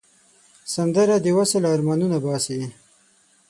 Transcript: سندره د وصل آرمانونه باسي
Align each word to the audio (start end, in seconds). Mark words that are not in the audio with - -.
سندره 0.73 1.15
د 1.21 1.27
وصل 1.37 1.63
آرمانونه 1.73 2.17
باسي 2.25 2.59